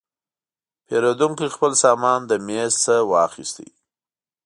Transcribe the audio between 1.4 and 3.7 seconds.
خپل سامان له میز نه واخیست.